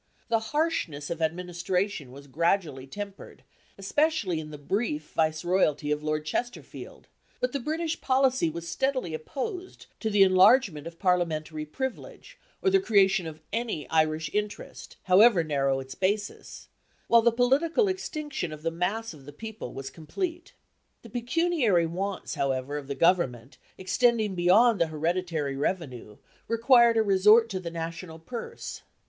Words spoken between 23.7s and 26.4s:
extending beyond the hereditary revenue,